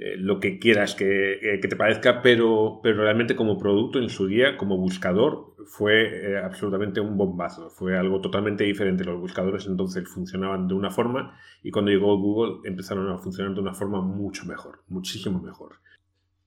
eh, 0.02 0.16
lo 0.16 0.40
que 0.40 0.60
quieras 0.60 0.96
eh, 1.02 1.60
que, 1.62 1.68
te 1.68 1.76
parezca, 1.76 2.22
pero, 2.22 2.80
pero 2.82 3.04
realmente 3.04 3.36
como 3.36 3.60
producto 3.60 4.00
en 4.00 4.08
su 4.08 4.28
día, 4.28 4.56
como 4.56 4.78
buscador, 4.78 5.56
fue 5.66 6.32
eh, 6.32 6.38
absolutamente 6.38 7.02
un 7.02 7.18
bombazo. 7.18 7.70
Fue 7.70 7.98
algo 7.98 8.22
totalmente 8.22 8.64
diferente. 8.64 9.04
Los 9.04 9.20
buscadores 9.20 9.68
entonces 9.68 10.08
funcionaban 10.08 10.70
de 10.70 10.74
una 10.74 10.90
forma 10.90 11.38
y 11.64 11.72
cuando 11.72 11.92
llegó 11.92 12.18
Google 12.18 12.62
empezaron 12.64 13.10
a 13.10 13.18
funcionar 13.18 13.54
de 13.54 13.60
una 13.60 13.74
forma 13.74 14.00
mucho 14.02 14.46
mejor, 14.46 14.84
muchísimo 14.88 15.42
mejor. 15.42 15.82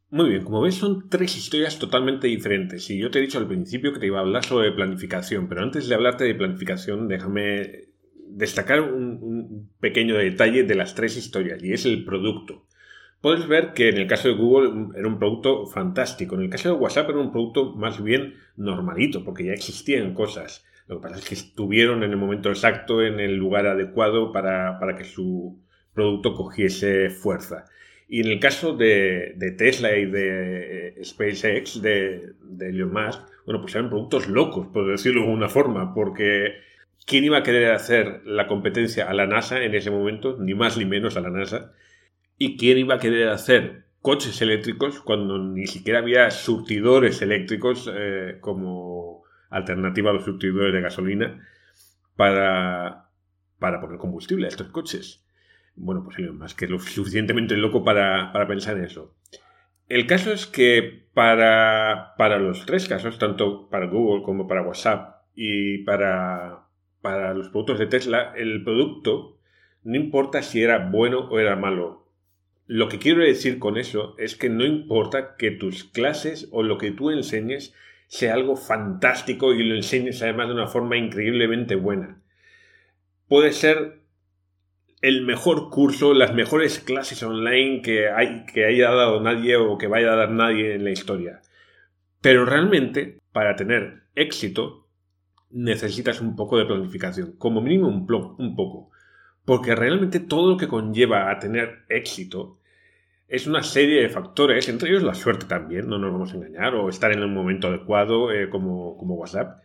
Muy 0.09 0.31
bien, 0.31 0.45
como 0.45 0.63
ves 0.63 0.77
son 0.77 1.11
tres 1.11 1.37
historias 1.37 1.79
totalmente 1.79 2.29
diferentes 2.29 2.89
y 2.89 2.99
yo 2.99 3.11
te 3.11 3.19
he 3.19 3.23
dicho 3.23 3.39
al 3.39 3.49
principio 3.49 3.93
que 3.93 4.01
te 4.01 4.07
iba 4.07 4.19
a 4.19 4.23
hablar 4.23 4.47
sobre 4.47 4.73
planificación, 4.73 5.47
pero 5.47 5.63
antes 5.63 5.89
de 5.89 5.95
hablarte 5.95 6.25
de 6.25 6.35
planificación 6.35 7.07
déjame 7.07 7.89
destacar 8.29 8.81
un 8.81 9.71
pequeño 9.79 10.17
detalle 10.17 10.65
de 10.65 10.75
las 10.75 10.95
tres 10.95 11.19
historias 11.19 11.63
y 11.63 11.73
es 11.75 11.85
el 11.85 12.05
producto 12.05 12.67
puedes 13.23 13.47
ver 13.47 13.73
que 13.73 13.89
en 13.89 13.97
el 13.97 14.07
caso 14.07 14.29
de 14.29 14.35
Google 14.35 14.89
era 14.95 15.09
un 15.09 15.19
producto 15.19 15.67
fantástico. 15.67 16.35
En 16.35 16.43
el 16.43 16.51
caso 16.51 16.69
de 16.69 16.75
WhatsApp 16.75 17.09
era 17.09 17.19
un 17.19 17.33
producto 17.33 17.73
más 17.73 18.03
bien 18.03 18.35
normalito, 18.57 19.25
porque 19.25 19.45
ya 19.45 19.53
existían 19.53 20.13
cosas. 20.13 20.67
Lo 20.89 20.97
que 20.97 21.03
pasa 21.03 21.19
es 21.19 21.25
que 21.25 21.35
estuvieron 21.35 22.03
en 22.03 22.11
el 22.11 22.17
momento 22.17 22.51
exacto, 22.51 23.03
en 23.03 23.21
el 23.21 23.37
lugar 23.37 23.67
adecuado 23.67 24.33
para, 24.33 24.79
que 24.99 25.05
su 25.05 25.59
producto 25.95 26.35
cogiese 26.35 27.09
fuerza. 27.09 27.65
Y 28.09 28.21
en 28.21 28.27
el 28.27 28.41
caso 28.41 28.77
de, 28.77 29.35
Tesla 29.57 29.97
y 29.97 30.05
de 30.05 30.89
eh, 30.89 31.05
SpaceX, 31.05 31.81
de, 31.81 32.33
de 32.43 32.69
Elon 32.69 32.93
Musk, 32.93 33.21
bueno, 33.47 33.61
pues 33.61 33.75
eran 33.75 33.89
productos 33.89 34.29
locos, 34.29 34.67
por 34.67 34.91
decirlo 34.91 35.23
de 35.23 35.27
alguna 35.29 35.49
forma, 35.49 35.95
porque 35.95 36.57
¿quién 37.07 37.25
iba 37.25 37.39
a 37.39 37.43
querer 37.43 37.71
hacer 37.71 38.23
la 38.25 38.47
competencia 38.47 39.09
a 39.09 39.15
la 39.15 39.27
NASA 39.27 39.63
en 39.63 39.75
ese 39.75 39.91
momento? 39.91 40.37
Ni 40.39 40.55
más 40.55 40.77
ni 40.77 40.85
menos 40.85 41.17
a 41.17 41.21
la 41.21 41.31
NASA. 41.31 41.73
¿Y 42.45 42.57
quién 42.57 42.77
iba 42.77 42.97
a 42.97 42.99
querer 42.99 43.29
hacer 43.29 43.85
coches 44.01 44.43
eléctricos 44.43 45.01
cuando 45.01 45.39
ni 45.39 45.69
siquiera 45.69 46.01
había 46.01 46.29
surtidores 46.33 47.23
eléctricos 47.23 47.89
eh, 47.95 48.39
como 48.41 49.23
alternativa 49.49 50.11
a 50.11 50.15
los 50.15 50.25
surtidores 50.25 50.75
de 50.75 50.81
gasolina 50.81 51.47
para, 52.17 53.11
para 53.61 53.81
poner 53.81 53.99
combustible 53.99 54.47
a 54.47 54.49
estos 54.49 54.71
coches? 54.71 55.25
Bueno, 55.77 56.03
pues 56.03 56.19
más 56.33 56.57
que 56.57 56.67
lo 56.67 56.81
suficientemente 56.81 57.57
loco 57.57 57.85
para, 57.85 58.33
pensar 58.49 58.77
en 58.77 58.87
eso. 58.87 59.15
El 59.89 60.09
caso 60.09 60.33
es 60.33 60.49
que 60.49 61.07
para, 61.15 62.15
para, 62.19 62.41
los 62.41 62.67
tres 62.67 62.89
casos, 62.89 63.21
tanto 63.21 63.69
para 63.71 63.87
Google 63.87 64.25
como 64.25 64.49
para 64.49 64.63
WhatsApp 64.63 65.27
y 65.37 65.85
para, 65.85 66.67
para 67.03 67.35
los 67.35 67.51
productos 67.51 67.79
de 67.79 67.87
Tesla, 67.87 68.33
el 68.35 68.65
producto 68.65 69.39
no 69.85 69.95
importa 69.95 70.43
si 70.43 70.61
era 70.61 70.91
bueno 70.91 71.29
o 71.31 71.39
era 71.39 71.55
malo. 71.55 72.02
Lo 72.67 72.89
que 72.89 72.99
quiero 72.99 73.23
decir 73.23 73.59
con 73.59 73.77
eso 73.77 74.15
es 74.19 74.37
que 74.37 74.49
no 74.49 74.65
importa 74.65 75.37
que 75.37 75.51
tus 75.51 75.85
clases 75.85 76.49
o 76.53 76.63
lo 76.63 76.79
que 76.79 76.93
tú 76.93 77.11
enseñes 77.11 77.75
sea 78.07 78.35
algo 78.35 78.57
fantástico 78.57 79.53
y 79.53 79.65
lo 79.65 79.75
enseñes 79.75 80.23
además 80.23 80.49
de 80.49 80.55
una 80.55 80.69
forma 80.69 80.97
increíblemente 80.97 81.75
buena. 81.75 82.23
Puede 83.27 83.53
ser 83.53 84.03
el 85.01 85.23
mejor 85.23 85.71
curso, 85.71 86.15
las 86.15 86.33
mejores 86.33 86.79
clases 86.79 87.23
online 87.25 87.83
que, 87.83 88.09
hay, 88.09 88.47
que 88.47 88.65
haya 88.65 88.91
dado 88.93 89.21
nadie 89.21 89.57
o 89.57 89.77
que 89.77 89.89
vaya 89.89 90.13
a 90.13 90.17
dar 90.17 90.31
nadie 90.31 90.75
en 90.75 90.85
la 90.85 90.93
historia. 90.93 91.43
Pero 92.21 92.45
realmente, 92.45 93.19
para 93.33 93.57
tener 93.57 94.05
éxito, 94.15 94.87
necesitas 95.51 96.21
un 96.21 96.37
poco 96.37 96.57
de 96.57 96.67
planificación, 96.67 97.33
como 97.37 97.61
mínimo 97.61 97.89
un, 97.89 98.07
un 98.39 98.55
poco. 98.55 98.92
Porque 99.45 99.75
realmente 99.75 100.21
todo 100.21 100.51
lo 100.51 100.57
que 100.57 100.69
conlleva 100.69 101.31
a 101.31 101.39
tener 101.39 101.85
éxito 101.89 102.59
es 103.33 103.47
una 103.47 103.63
serie 103.63 104.03
de 104.03 104.11
factores, 104.11 104.69
entre 104.69 104.91
ellos 104.91 105.03
la 105.03 105.15
suerte 105.15 105.47
también, 105.47 105.89
no 105.89 105.99
nos 105.99 106.13
vamos 106.13 106.33
a 106.33 106.37
engañar, 106.37 106.75
o 106.75 106.91
estar 106.91 107.13
en 107.13 107.21
el 107.21 107.29
momento 107.29 107.69
adecuado 107.69 108.31
eh, 108.31 108.51
como, 108.51 108.99
como 108.99 109.15
WhatsApp. 109.15 109.63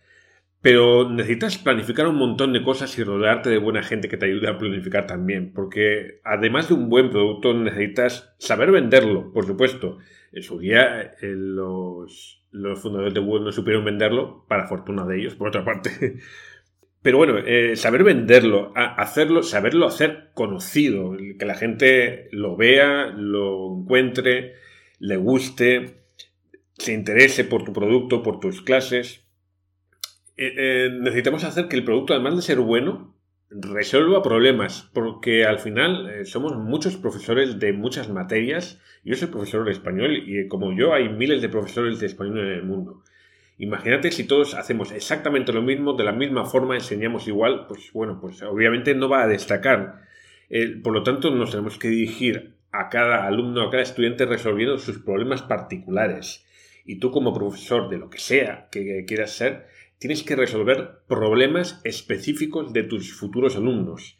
Pero 0.61 1.09
necesitas 1.09 1.57
planificar 1.57 2.07
un 2.07 2.15
montón 2.15 2.53
de 2.53 2.63
cosas 2.63 2.97
y 2.97 3.03
rodearte 3.03 3.49
de 3.49 3.57
buena 3.57 3.83
gente 3.83 4.07
que 4.07 4.15
te 4.15 4.25
ayude 4.25 4.47
a 4.47 4.57
planificar 4.57 5.05
también, 5.05 5.51
porque 5.53 6.21
además 6.23 6.69
de 6.69 6.75
un 6.75 6.89
buen 6.89 7.09
producto 7.09 7.53
necesitas 7.53 8.33
saber 8.39 8.71
venderlo, 8.71 9.33
por 9.33 9.45
supuesto. 9.45 9.97
En 10.31 10.43
su 10.43 10.59
día 10.59 11.01
eh, 11.21 11.33
los, 11.35 12.45
los 12.51 12.79
fundadores 12.79 13.13
de 13.13 13.19
Google 13.19 13.45
no 13.45 13.51
supieron 13.51 13.83
venderlo, 13.83 14.45
para 14.47 14.67
fortuna 14.67 15.05
de 15.05 15.19
ellos, 15.19 15.35
por 15.35 15.49
otra 15.49 15.65
parte. 15.65 16.19
Pero 17.07 17.19
bueno, 17.19 17.37
eh, 17.37 17.77
saber 17.77 18.03
venderlo, 18.03 18.73
hacerlo, 18.75 19.41
saberlo 19.41 19.87
hacer 19.87 20.31
conocido, 20.33 21.15
que 21.39 21.45
la 21.45 21.55
gente 21.55 22.27
lo 22.33 22.57
vea, 22.57 23.13
lo 23.15 23.77
encuentre, 23.77 24.55
le 24.99 25.15
guste, 25.15 26.01
se 26.73 26.91
interese 26.91 27.45
por 27.45 27.63
tu 27.63 27.71
producto, 27.71 28.21
por 28.23 28.41
tus 28.41 28.61
clases, 28.61 29.23
eh, 30.35 30.53
eh, 30.57 30.89
necesitamos 30.99 31.45
hacer 31.45 31.69
que 31.69 31.77
el 31.77 31.85
producto, 31.85 32.11
además 32.11 32.35
de 32.35 32.41
ser 32.41 32.59
bueno, 32.59 33.15
resuelva 33.51 34.21
problemas, 34.21 34.89
porque 34.93 35.45
al 35.45 35.59
final 35.59 36.25
somos 36.25 36.57
muchos 36.57 36.97
profesores 36.97 37.57
de 37.57 37.71
muchas 37.71 38.09
materias. 38.09 38.81
Yo 39.05 39.15
soy 39.15 39.29
profesor 39.29 39.63
de 39.63 39.71
español 39.71 40.23
y 40.27 40.49
como 40.49 40.77
yo 40.77 40.93
hay 40.93 41.07
miles 41.07 41.41
de 41.41 41.47
profesores 41.47 42.01
de 42.01 42.07
español 42.07 42.39
en 42.39 42.51
el 42.51 42.63
mundo. 42.63 43.01
Imagínate 43.57 44.11
si 44.11 44.25
todos 44.25 44.53
hacemos 44.53 44.91
exactamente 44.91 45.51
lo 45.51 45.63
mismo, 45.63 45.93
de 45.93 46.03
la 46.03 46.11
misma 46.11 46.45
forma, 46.45 46.75
enseñamos 46.75 47.27
igual, 47.27 47.65
pues 47.67 47.91
bueno, 47.91 48.19
pues 48.21 48.41
obviamente 48.43 48.93
no 48.93 49.09
va 49.09 49.23
a 49.23 49.27
destacar. 49.27 50.01
por 50.83 50.93
lo 50.93 51.03
tanto, 51.03 51.31
nos 51.31 51.51
tenemos 51.51 51.77
que 51.79 51.89
dirigir 51.89 52.55
a 52.71 52.89
cada 52.89 53.25
alumno, 53.25 53.63
a 53.63 53.71
cada 53.71 53.83
estudiante 53.83 54.25
resolviendo 54.25 54.77
sus 54.77 54.99
problemas 54.99 55.41
particulares. 55.41 56.45
Y 56.85 56.99
tú 56.99 57.11
como 57.11 57.33
profesor 57.33 57.89
de 57.89 57.97
lo 57.97 58.09
que 58.09 58.19
sea 58.19 58.69
que 58.71 59.05
quieras 59.05 59.31
ser, 59.31 59.67
tienes 59.99 60.23
que 60.23 60.35
resolver 60.35 60.99
problemas 61.07 61.81
específicos 61.83 62.73
de 62.73 62.83
tus 62.83 63.13
futuros 63.13 63.55
alumnos. 63.55 64.19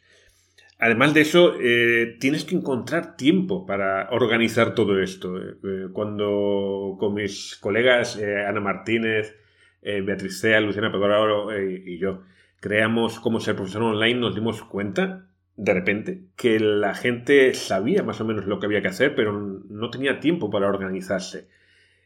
Además 0.78 1.12
de 1.12 1.22
eso, 1.22 1.54
eh, 1.60 2.16
tienes 2.20 2.44
que 2.44 2.54
encontrar 2.54 3.16
tiempo 3.16 3.66
para 3.66 4.08
organizar 4.10 4.74
todo 4.74 5.00
esto. 5.00 5.36
Eh, 5.36 5.88
cuando 5.92 6.96
con 6.98 7.14
mis 7.14 7.56
colegas 7.56 8.16
eh, 8.16 8.46
Ana 8.46 8.60
Martínez, 8.60 9.36
Beatriz 9.80 10.40
Cea, 10.40 10.60
Luciana 10.60 10.92
Pedro 10.92 11.48
y 11.62 11.98
yo 11.98 12.22
creamos 12.60 13.20
cómo 13.20 13.40
ser 13.40 13.54
profesor 13.56 13.82
online, 13.84 14.18
nos 14.20 14.34
dimos 14.34 14.62
cuenta 14.62 15.28
de 15.56 15.74
repente 15.74 16.24
que 16.36 16.60
la 16.60 16.94
gente 16.94 17.54
sabía 17.54 18.02
más 18.02 18.20
o 18.20 18.24
menos 18.24 18.46
lo 18.46 18.60
que 18.60 18.66
había 18.66 18.82
que 18.82 18.88
hacer, 18.88 19.14
pero 19.14 19.32
no 19.32 19.90
tenía 19.90 20.20
tiempo 20.20 20.50
para 20.50 20.68
organizarse. 20.68 21.48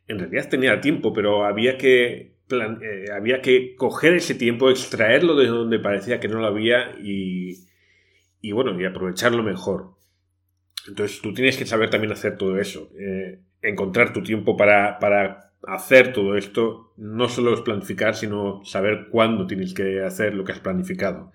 En 0.08 0.18
realidad 0.18 0.48
tenía 0.48 0.80
tiempo, 0.80 1.12
pero 1.12 1.44
había 1.44 1.76
que 1.76 2.32
eh, 2.50 3.06
había 3.14 3.40
que 3.40 3.74
coger 3.76 4.14
ese 4.14 4.34
tiempo, 4.34 4.70
extraerlo 4.70 5.36
de 5.36 5.46
donde 5.46 5.78
parecía 5.78 6.20
que 6.20 6.28
no 6.28 6.40
lo 6.40 6.46
había 6.46 6.92
y, 7.02 7.66
bueno, 8.50 8.78
y 8.80 8.84
aprovecharlo 8.84 9.44
mejor. 9.44 9.92
Entonces 10.88 11.20
tú 11.22 11.32
tienes 11.32 11.56
que 11.56 11.64
saber 11.64 11.90
también 11.90 12.12
hacer 12.12 12.36
todo 12.36 12.58
eso, 12.58 12.90
eh, 12.98 13.40
encontrar 13.62 14.12
tu 14.12 14.24
tiempo 14.24 14.56
para, 14.56 14.98
para 14.98 15.52
hacer 15.68 16.12
todo 16.12 16.36
esto, 16.36 16.92
no 16.96 17.28
solo 17.28 17.54
es 17.54 17.60
planificar, 17.60 18.16
sino 18.16 18.64
saber 18.64 19.06
cuándo 19.10 19.46
tienes 19.46 19.74
que 19.74 20.02
hacer 20.02 20.34
lo 20.34 20.44
que 20.44 20.52
has 20.52 20.58
planificado. 20.58 21.30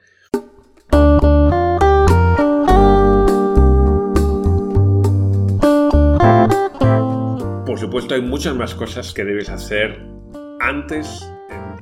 Por 7.65 7.79
supuesto, 7.79 8.15
hay 8.15 8.21
muchas 8.21 8.55
más 8.55 8.75
cosas 8.75 9.13
que 9.13 9.23
debes 9.23 9.49
hacer 9.49 10.01
antes 10.59 11.31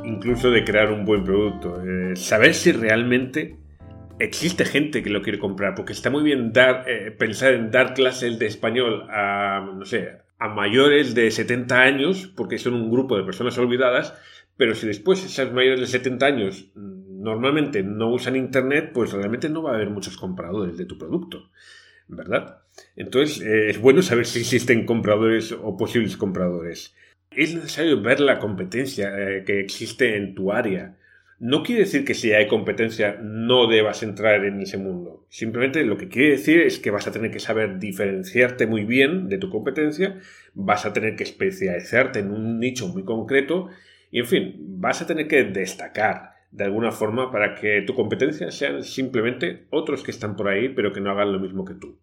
incluso 0.03 0.51
de 0.51 0.63
crear 0.63 0.91
un 0.91 1.05
buen 1.05 1.23
producto. 1.23 1.81
Eh, 1.81 2.15
saber 2.15 2.53
si 2.53 2.71
realmente 2.71 3.57
existe 4.19 4.65
gente 4.65 5.03
que 5.03 5.09
lo 5.09 5.21
quiere 5.21 5.39
comprar, 5.39 5.75
porque 5.75 5.93
está 5.93 6.09
muy 6.09 6.23
bien 6.23 6.51
eh, 6.55 7.15
pensar 7.17 7.53
en 7.53 7.71
dar 7.71 7.93
clases 7.93 8.39
de 8.39 8.45
español 8.45 9.07
a, 9.09 9.73
no 9.75 9.85
sé, 9.85 10.17
a 10.39 10.49
mayores 10.49 11.15
de 11.15 11.31
70 11.31 11.81
años, 11.81 12.27
porque 12.35 12.57
son 12.57 12.73
un 12.73 12.91
grupo 12.91 13.17
de 13.17 13.23
personas 13.23 13.57
olvidadas, 13.57 14.13
pero 14.57 14.75
si 14.75 14.87
después 14.87 15.23
esas 15.23 15.51
mayores 15.51 15.79
de 15.79 15.87
70 15.87 16.25
años 16.25 16.71
normalmente 16.75 17.83
no 17.83 18.11
usan 18.11 18.35
Internet, 18.35 18.91
pues 18.93 19.11
realmente 19.11 19.49
no 19.49 19.63
va 19.63 19.71
a 19.71 19.75
haber 19.75 19.89
muchos 19.89 20.17
compradores 20.17 20.77
de 20.77 20.85
tu 20.85 20.97
producto, 20.97 21.49
¿verdad? 22.07 22.59
Entonces 22.95 23.41
eh, 23.41 23.69
es 23.69 23.79
bueno 23.79 24.01
saber 24.01 24.25
si 24.25 24.39
existen 24.39 24.85
compradores 24.85 25.51
o 25.51 25.75
posibles 25.75 26.17
compradores 26.17 26.95
es 27.35 27.53
necesario 27.53 28.01
ver 28.01 28.19
la 28.19 28.39
competencia 28.39 29.11
eh, 29.17 29.43
que 29.45 29.59
existe 29.59 30.15
en 30.15 30.35
tu 30.35 30.51
área. 30.51 30.97
No 31.37 31.63
quiere 31.63 31.81
decir 31.81 32.05
que 32.05 32.13
si 32.13 32.31
hay 32.31 32.47
competencia 32.47 33.17
no 33.21 33.67
debas 33.67 34.03
entrar 34.03 34.45
en 34.45 34.61
ese 34.61 34.77
mundo. 34.77 35.25
Simplemente 35.29 35.83
lo 35.83 35.97
que 35.97 36.07
quiere 36.07 36.31
decir 36.31 36.61
es 36.61 36.79
que 36.79 36.91
vas 36.91 37.07
a 37.07 37.11
tener 37.11 37.29
que 37.29 37.41
saber 37.41 37.77
diferenciarte 37.77 38.67
muy 38.67 38.85
bien 38.85 39.27
de 39.27 39.37
tu 39.37 39.49
competencia, 39.49 40.19
vas 40.53 40.85
a 40.85 40.93
tener 40.93 41.17
que 41.17 41.23
especializarte 41.23 42.19
en 42.19 42.31
un 42.31 42.59
nicho 42.59 42.87
muy 42.87 43.03
concreto 43.03 43.67
y, 44.11 44.19
en 44.19 44.25
fin, 44.27 44.55
vas 44.79 45.01
a 45.01 45.07
tener 45.07 45.27
que 45.27 45.43
destacar 45.43 46.35
de 46.51 46.63
alguna 46.63 46.93
forma 46.93 47.31
para 47.31 47.53
que 47.55 47.81
tu 47.81 47.95
competencia 47.95 48.49
sean 48.49 48.83
simplemente 48.83 49.65
otros 49.71 50.03
que 50.03 50.11
están 50.11 50.37
por 50.37 50.47
ahí 50.47 50.69
pero 50.69 50.93
que 50.93 51.01
no 51.01 51.11
hagan 51.11 51.33
lo 51.33 51.39
mismo 51.39 51.65
que 51.65 51.73
tú. 51.73 51.99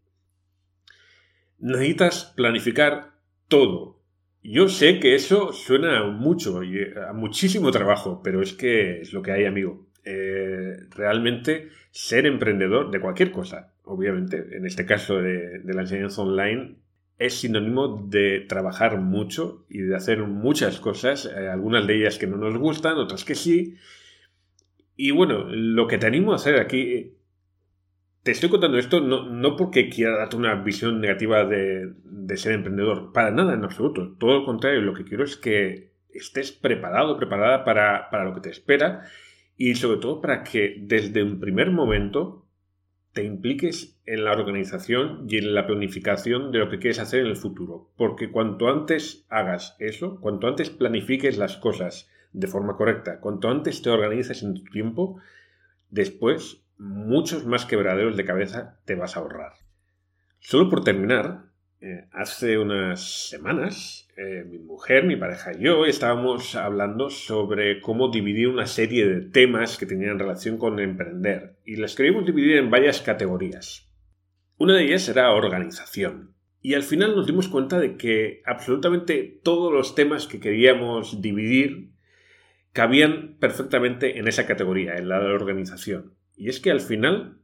Necesitas 1.58 2.34
planificar 2.36 3.14
todo, 3.48 4.01
yo 4.42 4.68
sé 4.68 4.98
que 4.98 5.14
eso 5.14 5.52
suena 5.52 6.04
mucho, 6.04 6.60
a 7.08 7.12
muchísimo 7.12 7.70
trabajo, 7.70 8.20
pero 8.22 8.42
es 8.42 8.52
que 8.52 9.00
es 9.00 9.12
lo 9.12 9.22
que 9.22 9.32
hay, 9.32 9.44
amigo. 9.44 9.86
Eh, 10.04 10.78
realmente 10.90 11.68
ser 11.92 12.26
emprendedor 12.26 12.90
de 12.90 13.00
cualquier 13.00 13.30
cosa, 13.30 13.72
obviamente, 13.84 14.56
en 14.56 14.66
este 14.66 14.84
caso 14.84 15.18
de, 15.22 15.60
la 15.64 15.82
enseñanza 15.82 16.22
online, 16.22 16.76
es 17.18 17.34
sinónimo 17.34 18.04
de 18.08 18.40
trabajar 18.48 18.98
mucho 18.98 19.64
y 19.68 19.78
de 19.78 19.94
hacer 19.94 20.18
muchas 20.24 20.80
cosas, 20.80 21.26
eh, 21.26 21.48
algunas 21.48 21.86
de 21.86 21.98
ellas 21.98 22.18
que 22.18 22.26
no 22.26 22.36
nos 22.36 22.56
gustan, 22.56 22.98
otras 22.98 23.24
que 23.24 23.36
sí. 23.36 23.76
Y 24.96 25.12
bueno, 25.12 25.44
lo 25.48 25.86
que 25.86 25.98
te 25.98 26.06
animo 26.06 26.32
a 26.32 26.36
hacer 26.36 26.58
aquí 26.58 27.14
te 28.22 28.30
estoy 28.30 28.50
contando 28.50 28.78
esto 28.78 29.00
no, 29.00 29.56
porque 29.56 29.88
quiera 29.88 30.16
darte 30.16 30.36
una 30.36 30.54
visión 30.54 31.00
negativa 31.00 31.44
de, 31.44 31.92
ser 32.36 32.52
emprendedor, 32.52 33.12
para 33.12 33.30
nada 33.30 33.54
en 33.54 33.64
absoluto. 33.64 34.14
Todo 34.18 34.40
lo 34.40 34.44
contrario, 34.44 34.80
lo 34.80 34.94
que 34.94 35.04
quiero 35.04 35.24
es 35.24 35.36
que 35.36 35.92
estés 36.10 36.52
preparado, 36.52 37.16
preparada 37.16 37.64
para, 37.64 38.24
lo 38.24 38.34
que 38.34 38.40
te 38.40 38.50
espera 38.50 39.02
y 39.56 39.74
sobre 39.74 40.00
todo 40.00 40.20
para 40.20 40.44
que 40.44 40.76
desde 40.80 41.22
un 41.22 41.40
primer 41.40 41.70
momento 41.70 42.46
te 43.12 43.24
impliques 43.24 44.00
en 44.06 44.24
la 44.24 44.32
organización 44.32 45.26
y 45.28 45.38
en 45.38 45.54
la 45.54 45.66
planificación 45.66 46.52
de 46.52 46.58
lo 46.60 46.70
que 46.70 46.78
quieres 46.78 47.00
hacer 47.00 47.20
en 47.20 47.26
el 47.26 47.36
futuro. 47.36 47.90
Porque 47.96 48.30
cuanto 48.30 48.70
antes 48.70 49.26
hagas 49.28 49.76
eso, 49.80 50.20
cuanto 50.20 50.46
antes 50.46 50.70
planifiques 50.70 51.36
las 51.36 51.56
cosas 51.56 52.08
de 52.32 52.46
forma 52.46 52.76
correcta, 52.76 53.20
cuanto 53.20 53.50
antes 53.50 53.82
te 53.82 53.90
organices 53.90 54.42
en 54.42 54.54
tu 54.54 54.64
tiempo, 54.64 55.20
después 55.90 56.62
muchos 56.82 57.46
más 57.46 57.64
quebraderos 57.64 58.16
de 58.16 58.24
cabeza 58.24 58.80
te 58.84 58.94
vas 58.94 59.16
a 59.16 59.20
ahorrar. 59.20 59.52
Solo 60.40 60.68
por 60.68 60.82
terminar, 60.82 61.44
eh, 61.80 62.08
hace 62.12 62.58
unas 62.58 63.28
semanas, 63.28 64.08
eh, 64.16 64.44
mi 64.44 64.58
mujer, 64.58 65.04
mi 65.04 65.16
pareja 65.16 65.52
y 65.52 65.62
yo 65.62 65.86
estábamos 65.86 66.54
hablando 66.56 67.10
sobre 67.10 67.80
cómo 67.80 68.10
dividir 68.10 68.48
una 68.48 68.66
serie 68.66 69.06
de 69.06 69.20
temas 69.20 69.78
que 69.78 69.86
tenían 69.86 70.18
relación 70.18 70.58
con 70.58 70.80
emprender 70.80 71.56
y 71.64 71.76
las 71.76 71.94
queríamos 71.94 72.26
dividir 72.26 72.56
en 72.56 72.70
varias 72.70 73.00
categorías. 73.00 73.88
Una 74.58 74.74
de 74.74 74.84
ellas 74.84 75.08
era 75.08 75.32
organización. 75.32 76.34
Y 76.60 76.74
al 76.74 76.84
final 76.84 77.16
nos 77.16 77.26
dimos 77.26 77.48
cuenta 77.48 77.80
de 77.80 77.96
que 77.96 78.42
absolutamente 78.44 79.40
todos 79.42 79.72
los 79.72 79.96
temas 79.96 80.28
que 80.28 80.38
queríamos 80.38 81.20
dividir 81.20 81.90
cabían 82.72 83.36
perfectamente 83.40 84.18
en 84.18 84.28
esa 84.28 84.46
categoría, 84.46 84.96
en 84.96 85.08
la 85.08 85.18
de 85.18 85.32
organización. 85.32 86.14
Y 86.42 86.48
es 86.48 86.58
que 86.58 86.72
al 86.72 86.80
final 86.80 87.38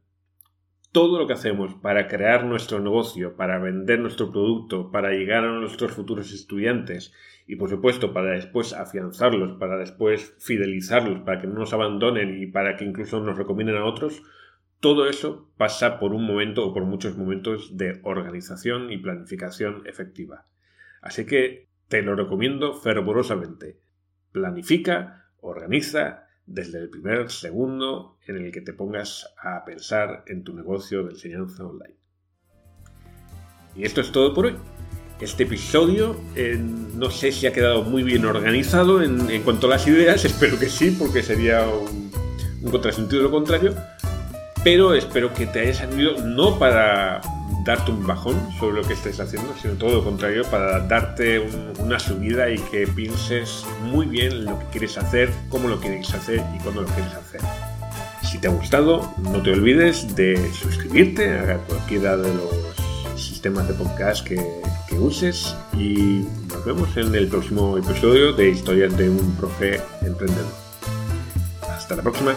todo 0.91 1.19
lo 1.19 1.25
que 1.25 1.31
hacemos 1.31 1.73
para 1.75 2.09
crear 2.09 2.43
nuestro 2.43 2.81
negocio, 2.81 3.37
para 3.37 3.57
vender 3.57 3.97
nuestro 3.97 4.29
producto, 4.29 4.91
para 4.91 5.11
llegar 5.11 5.45
a 5.45 5.57
nuestros 5.57 5.93
futuros 5.93 6.33
estudiantes 6.33 7.13
y 7.47 7.55
por 7.55 7.69
supuesto 7.69 8.11
para 8.11 8.31
después 8.31 8.73
afianzarlos, 8.73 9.57
para 9.57 9.77
después 9.77 10.35
fidelizarlos, 10.39 11.21
para 11.21 11.39
que 11.39 11.47
no 11.47 11.53
nos 11.53 11.71
abandonen 11.71 12.43
y 12.43 12.47
para 12.47 12.75
que 12.75 12.83
incluso 12.83 13.21
nos 13.21 13.37
recomienden 13.37 13.77
a 13.77 13.85
otros, 13.85 14.21
todo 14.81 15.07
eso 15.07 15.49
pasa 15.55 15.97
por 15.97 16.11
un 16.11 16.25
momento 16.25 16.67
o 16.67 16.73
por 16.73 16.83
muchos 16.83 17.17
momentos 17.17 17.77
de 17.77 18.01
organización 18.03 18.91
y 18.91 18.97
planificación 18.97 19.83
efectiva. 19.87 20.45
Así 21.01 21.25
que 21.25 21.69
te 21.87 22.01
lo 22.01 22.17
recomiendo 22.17 22.73
fervorosamente. 22.73 23.79
Planifica, 24.33 25.29
organiza, 25.39 26.27
desde 26.49 26.79
el 26.79 26.89
primer 26.89 27.29
segundo 27.29 28.17
en 28.27 28.37
el 28.37 28.51
que 28.51 28.61
te 28.61 28.73
pongas 28.73 29.27
a 29.41 29.63
pensar 29.63 30.23
en 30.27 30.43
tu 30.43 30.53
negocio 30.53 31.03
de 31.03 31.11
enseñanza 31.11 31.63
online. 31.63 31.95
Y 33.75 33.85
esto 33.85 34.01
es 34.01 34.11
todo 34.11 34.33
por 34.33 34.47
hoy. 34.47 34.55
Este 35.21 35.43
episodio 35.43 36.19
eh, 36.35 36.57
no 36.57 37.11
sé 37.11 37.31
si 37.31 37.45
ha 37.45 37.53
quedado 37.53 37.83
muy 37.83 38.03
bien 38.03 38.25
organizado 38.25 39.03
en, 39.03 39.43
cuanto 39.43 39.67
a 39.67 39.71
las 39.71 39.87
ideas, 39.87 40.25
espero 40.25 40.57
que 40.57 40.69
sí, 40.69 40.95
porque 40.97 41.21
sería 41.21 41.67
un, 41.67 42.11
un 42.63 42.71
contrasentido 42.71 43.23
lo 43.23 43.31
contrario, 43.31 43.75
pero 44.63 44.95
espero 44.95 45.33
que 45.33 45.45
te 45.45 45.59
haya 45.59 45.73
servido 45.73 46.25
no 46.25 46.57
para 46.57 47.21
darte 47.69 47.91
un 47.91 48.07
bajón 48.07 48.35
sobre 48.57 48.81
lo 48.81 48.87
que 48.87 48.93
estés 48.93 49.19
haciendo, 49.19 49.53
sino 49.61 49.75
todo 49.75 49.97
lo 49.97 50.03
contrario, 50.03 50.43
para 50.49 50.79
darte 50.87 51.39
una 51.77 51.99
subida 51.99 52.49
y 52.49 52.57
que 52.57 52.87
pienses 52.87 53.63
muy 53.83 54.07
bien 54.07 54.45
lo 54.45 54.57
que 54.57 54.65
quieres 54.71 54.97
hacer, 54.97 55.29
cómo 55.49 55.67
lo 55.67 55.79
quieres 55.79 56.11
hacer 56.11 56.43
y 56.55 56.59
cuándo 56.63 56.81
lo 56.81 56.87
quieres 56.87 57.13
hacer. 57.13 57.41
Si 58.23 58.39
te 58.39 58.47
ha 58.47 58.51
gustado, 58.51 59.13
no 59.19 59.43
te 59.43 59.51
olvides 59.51 60.15
de 60.15 60.51
suscribirte 60.51 61.31
a 61.31 61.57
cualquiera 61.59 62.17
de 62.17 62.33
los 62.33 63.21
sistemas 63.21 63.67
de 63.67 63.75
podcast 63.75 64.25
que, 64.25 64.43
que 64.87 64.95
uses 64.95 65.55
y 65.73 66.25
nos 66.47 66.65
vemos 66.65 66.97
en 66.97 67.13
el 67.13 67.27
próximo 67.27 67.77
episodio 67.77 68.33
de 68.33 68.49
Historias 68.49 68.97
de 68.97 69.11
un 69.11 69.35
Profe 69.35 69.79
Emprendedor. 70.01 70.51
Hasta 71.61 71.95
la 71.95 72.01
próxima. 72.01 72.33